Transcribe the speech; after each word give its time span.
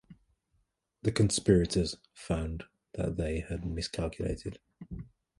The 1.03 1.11
conspirators 1.11 1.95
found 2.15 2.63
that 2.93 3.17
they 3.17 3.41
had 3.41 3.63
miscalculated. 3.67 4.57